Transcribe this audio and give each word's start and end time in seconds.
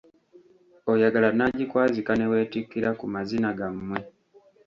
Oyagala 0.91 1.29
nnaagikwazika 1.31 2.11
ne 2.15 2.25
weetikkira 2.31 2.89
ku 2.99 3.05
mazina 3.13 3.49
gammwe. 3.59 3.99